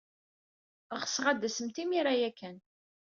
Ɣseɣ 1.01 1.25
ad 1.27 1.37
d-tasemt 1.39 1.77
imir-a 1.83 2.13
ya 2.21 2.31
kan. 2.39 2.57